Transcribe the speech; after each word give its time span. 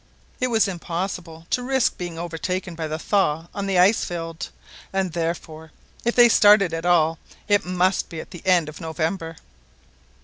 It 0.39 0.47
was 0.47 0.67
impossible 0.67 1.45
to 1.51 1.61
risk 1.61 1.95
being 1.95 2.17
overtaken 2.17 2.73
by 2.73 2.87
the 2.87 2.97
thaw 2.97 3.49
on 3.53 3.67
the 3.67 3.77
ice 3.77 4.03
field, 4.03 4.49
and 4.91 5.13
therefore 5.13 5.71
if 6.03 6.15
they 6.15 6.27
started 6.27 6.73
at 6.73 6.87
all 6.87 7.19
it 7.47 7.65
must 7.65 8.09
be 8.09 8.19
at 8.19 8.31
the 8.31 8.41
end 8.43 8.67
of 8.67 8.81
November. 8.81 9.35